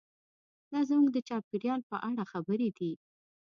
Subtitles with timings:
[0.71, 2.91] دا زموږ د چاپیریال په اړه خبرې دي.